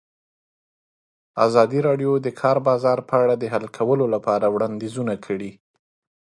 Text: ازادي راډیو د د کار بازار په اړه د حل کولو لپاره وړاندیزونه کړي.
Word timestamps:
ازادي 1.45 1.79
راډیو 1.87 2.11
د 2.19 2.21
د 2.25 2.27
کار 2.41 2.57
بازار 2.67 2.97
په 3.09 3.15
اړه 3.23 3.35
د 3.37 3.43
حل 3.53 3.65
کولو 3.77 4.05
لپاره 4.13 4.45
وړاندیزونه 4.49 5.13
کړي. 5.25 5.51